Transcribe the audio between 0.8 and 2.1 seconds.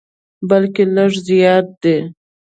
لږ زیات دي.